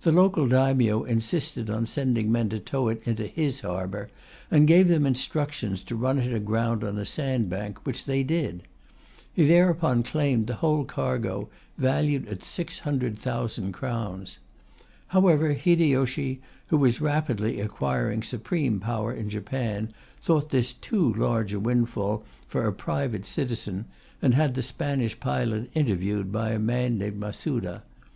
The 0.00 0.10
local 0.10 0.48
Daimyo 0.48 1.04
insisted 1.04 1.70
on 1.70 1.86
sending 1.86 2.32
men 2.32 2.48
to 2.48 2.58
tow 2.58 2.88
it 2.88 3.00
into 3.06 3.28
his 3.28 3.60
harbour, 3.60 4.10
and 4.50 4.66
gave 4.66 4.88
them 4.88 5.06
instructions 5.06 5.84
to 5.84 5.94
run 5.94 6.18
it 6.18 6.32
aground 6.34 6.82
on 6.82 6.98
a 6.98 7.04
sandbank, 7.04 7.86
which 7.86 8.04
they 8.04 8.24
did. 8.24 8.64
He 9.32 9.44
thereupon 9.44 10.02
claimed 10.02 10.48
the 10.48 10.56
whole 10.56 10.84
cargo, 10.84 11.48
valued 11.78 12.26
at 12.26 12.42
600,000 12.42 13.70
crowns. 13.70 14.38
However, 15.06 15.52
Hideyoshi, 15.52 16.40
who 16.66 16.76
was 16.78 17.00
rapidly 17.00 17.60
acquiring 17.60 18.24
supreme 18.24 18.80
power 18.80 19.12
in 19.12 19.30
Japan, 19.30 19.90
thought 20.20 20.50
this 20.50 20.72
too 20.72 21.12
large 21.14 21.52
a 21.54 21.60
windfall 21.60 22.24
for 22.48 22.66
a 22.66 22.72
private 22.72 23.26
citizen, 23.26 23.84
and 24.20 24.34
had 24.34 24.56
the 24.56 24.62
Spanish 24.64 25.20
pilot 25.20 25.70
interviewed 25.72 26.32
by 26.32 26.48
a 26.50 26.58
man 26.58 26.98
named 26.98 27.20
Masuda. 27.20 27.84